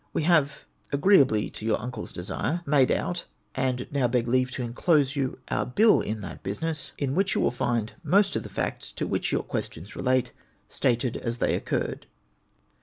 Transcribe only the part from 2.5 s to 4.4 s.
made out, and noAV beg